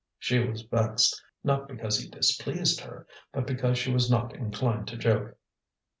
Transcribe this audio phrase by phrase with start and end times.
[0.17, 4.97] She was vexed, not because he displeased her, but because she was not inclined to
[4.97, 5.37] joke.